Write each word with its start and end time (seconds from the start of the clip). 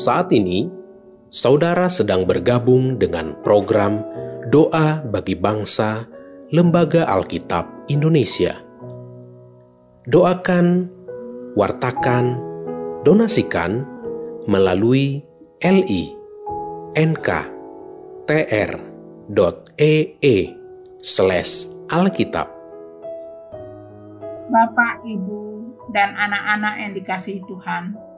Saat 0.00 0.32
ini, 0.32 0.64
saudara 1.28 1.92
sedang 1.92 2.24
bergabung 2.24 2.96
dengan 2.96 3.36
program 3.44 4.00
Doa 4.48 5.04
bagi 5.04 5.36
Bangsa 5.36 6.08
Lembaga 6.56 7.04
Alkitab 7.04 7.68
Indonesia. 7.92 8.56
Doakan, 10.08 10.88
wartakan, 11.52 12.40
donasikan 13.04 13.84
melalui 14.48 15.20
li 15.60 16.04
nk.tr.ee 16.96 17.36
slash 21.04 21.52
alkitab. 21.92 22.48
Bapak, 24.48 25.04
Ibu, 25.04 25.40
dan 25.92 26.16
anak-anak 26.16 26.88
yang 26.88 26.96
dikasihi 26.96 27.44
Tuhan, 27.44 28.09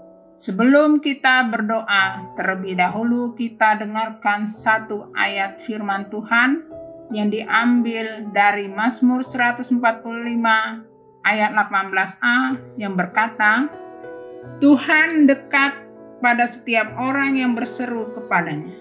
sebelum 0.43 0.99
kita 0.99 1.47
berdoa, 1.47 2.35
terlebih 2.35 2.75
dahulu 2.75 3.31
kita 3.39 3.79
dengarkan 3.79 4.51
satu 4.51 5.15
ayat 5.15 5.63
firman 5.63 6.11
Tuhan 6.11 6.67
yang 7.15 7.31
diambil 7.31 8.27
dari 8.35 8.67
Mazmur 8.67 9.23
145 9.23 9.79
ayat 11.23 11.51
18a 11.55 12.39
yang 12.75 12.99
berkata, 12.99 13.71
Tuhan 14.59 15.31
dekat 15.31 15.79
pada 16.19 16.51
setiap 16.51 16.91
orang 16.99 17.39
yang 17.39 17.55
berseru 17.55 18.11
kepadanya. 18.11 18.75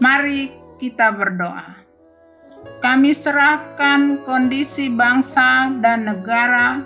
Mari 0.00 0.56
kita 0.80 1.12
berdoa. 1.12 1.84
Kami 2.80 3.12
serahkan 3.12 4.24
kondisi 4.24 4.88
bangsa 4.88 5.68
dan 5.84 6.08
negara 6.08 6.80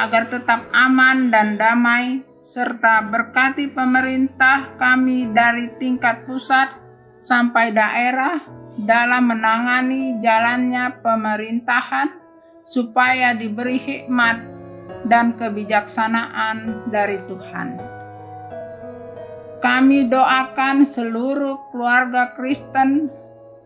agar 0.00 0.32
tetap 0.32 0.64
aman 0.72 1.28
dan 1.28 1.60
damai, 1.60 2.24
serta 2.44 3.00
berkati 3.08 3.72
pemerintah 3.72 4.76
kami 4.76 5.32
dari 5.32 5.72
tingkat 5.80 6.28
pusat 6.28 6.76
sampai 7.16 7.72
daerah 7.72 8.44
dalam 8.76 9.32
menangani 9.32 10.20
jalannya 10.20 11.00
pemerintahan, 11.00 12.20
supaya 12.68 13.32
diberi 13.32 13.80
hikmat 13.80 14.44
dan 15.08 15.40
kebijaksanaan 15.40 16.84
dari 16.92 17.16
Tuhan. 17.24 17.68
Kami 19.64 20.12
doakan 20.12 20.84
seluruh 20.84 21.72
keluarga 21.72 22.36
Kristen 22.36 23.08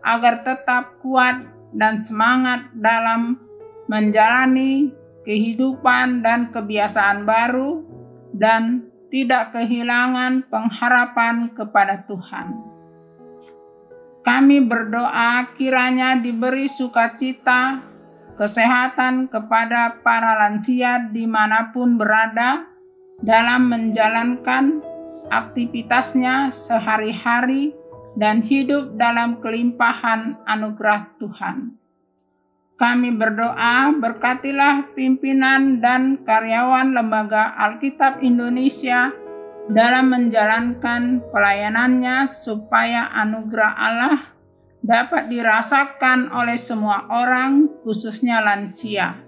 agar 0.07 0.47
tetap 0.47 1.03
kuat 1.03 1.43
dan 1.75 1.99
semangat 1.99 2.71
dalam 2.79 3.43
menjalani 3.91 4.95
kehidupan 5.27 6.23
dan 6.23 6.55
kebiasaan 6.55 7.27
baru 7.27 7.88
dan 8.35 8.89
tidak 9.09 9.57
kehilangan 9.57 10.45
pengharapan 10.53 11.53
kepada 11.57 12.05
Tuhan. 12.05 12.47
Kami 14.25 14.61
berdoa 14.61 15.57
kiranya 15.57 16.21
diberi 16.21 16.69
sukacita, 16.69 17.81
kesehatan 18.37 19.33
kepada 19.33 20.05
para 20.05 20.37
lansia 20.37 21.09
di 21.09 21.25
mana 21.25 21.73
pun 21.73 21.97
berada 21.97 22.69
dalam 23.25 23.73
menjalankan 23.73 24.85
aktivitasnya 25.33 26.53
sehari-hari, 26.53 27.73
dan 28.19 28.43
hidup 28.43 28.99
dalam 28.99 29.39
kelimpahan 29.39 30.35
anugerah 30.43 31.15
Tuhan. 31.23 31.79
Kami 32.79 33.11
berdoa, 33.11 33.91
berkatilah 33.91 34.95
pimpinan 34.95 35.83
dan 35.83 36.23
karyawan 36.23 36.95
Lembaga 36.95 37.59
Alkitab 37.59 38.23
Indonesia 38.23 39.11
dalam 39.67 40.15
menjalankan 40.15 41.27
pelayanannya 41.35 42.31
supaya 42.31 43.11
anugerah 43.11 43.75
Allah 43.75 44.19
dapat 44.79 45.27
dirasakan 45.27 46.31
oleh 46.31 46.55
semua 46.55 47.11
orang, 47.11 47.67
khususnya 47.83 48.39
lansia. 48.39 49.27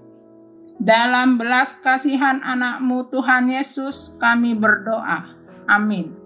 Dalam 0.79 1.35
belas 1.35 1.75
kasihan 1.75 2.39
anakmu 2.47 3.11
Tuhan 3.11 3.51
Yesus, 3.51 4.15
kami 4.17 4.55
berdoa. 4.55 5.35
Amin. 5.67 6.20